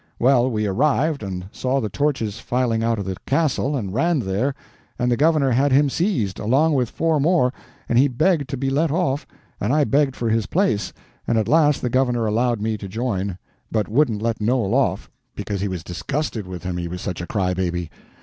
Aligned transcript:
Well, 0.17 0.49
we 0.49 0.65
arrived 0.65 1.21
and 1.21 1.45
saw 1.51 1.79
the 1.79 1.87
torches 1.87 2.39
filing 2.39 2.83
out 2.83 2.97
at 2.97 3.05
the 3.05 3.17
Castle, 3.27 3.75
and 3.77 3.93
ran 3.93 4.17
there, 4.17 4.55
and 4.97 5.11
the 5.11 5.15
governor 5.15 5.51
had 5.51 5.71
him 5.71 5.91
seized, 5.91 6.39
along 6.39 6.73
with 6.73 6.89
four 6.89 7.19
more, 7.19 7.53
and 7.87 7.99
he 7.99 8.07
begged 8.07 8.49
to 8.49 8.57
be 8.57 8.71
let 8.71 8.89
off, 8.89 9.27
and 9.59 9.71
I 9.71 9.83
begged 9.83 10.15
for 10.15 10.27
his 10.31 10.47
place, 10.47 10.91
and 11.27 11.37
at 11.37 11.47
last 11.47 11.83
the 11.83 11.89
governor 11.91 12.25
allowed 12.25 12.61
me 12.61 12.79
to 12.79 12.87
join, 12.87 13.37
but 13.71 13.87
wouldn't 13.87 14.23
let 14.23 14.41
Noel 14.41 14.73
off, 14.73 15.07
because 15.35 15.61
he 15.61 15.67
was 15.67 15.83
disgusted 15.83 16.47
with 16.47 16.63
him, 16.63 16.77
he 16.77 16.87
was 16.87 17.01
such 17.01 17.21
a 17.21 17.27
cry 17.27 17.53
baby. 17.53 17.91